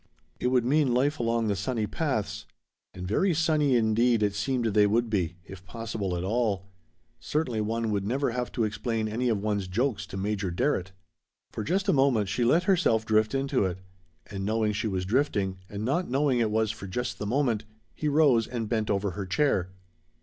[0.39, 2.47] It would mean life along the sunny paths.
[2.91, 6.65] And very sunny indeed it seemed they would be if possible at all.
[7.19, 10.89] Certainly one would never have to explain any of one's jokes to Major Darrett.
[11.51, 13.77] For just a moment she let herself drift into it.
[14.25, 18.07] And knowing she was drifting, and not knowing it was for just the moment, he
[18.07, 19.69] rose and bent over her chair.